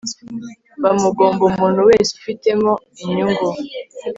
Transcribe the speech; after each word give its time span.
bamugomba 0.83 1.41
umuntu 1.51 1.79
wese 1.89 2.11
ufitemo 2.19 2.71
inyungu 3.01 3.47